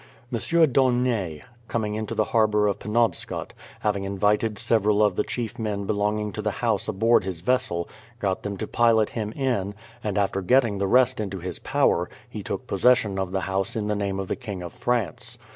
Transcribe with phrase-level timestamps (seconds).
[0.31, 5.85] Monsieur d'Aulnay, coming into the harbour of Penobscot, having invited several of tlie chief men
[5.85, 10.17] be longing to the house aboard his vessel, got them to pilot him in; and
[10.17, 13.95] after getting the rest into his power, he took possession of the house in the
[13.95, 15.37] name of the King of France.